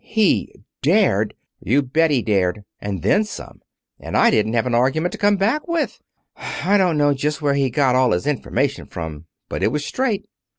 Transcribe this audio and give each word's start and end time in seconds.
"He 0.03 0.51
dared!" 0.81 1.35
"You 1.59 1.83
bet 1.83 2.09
he 2.09 2.23
dared. 2.23 2.63
And 2.79 3.03
then 3.03 3.23
some. 3.23 3.61
And 3.99 4.17
I 4.17 4.33
hadn't 4.33 4.55
an 4.55 4.73
argument 4.73 5.11
to 5.11 5.19
come 5.19 5.37
back 5.37 5.67
with. 5.67 6.01
I 6.35 6.75
don't 6.79 6.97
know 6.97 7.13
just 7.13 7.39
where 7.39 7.53
he 7.53 7.69
got 7.69 7.93
all 7.93 8.11
his 8.11 8.25
information 8.25 8.87
from, 8.87 9.27
but 9.47 9.61
it 9.61 9.67
was 9.71 9.85
straight." 9.85 10.27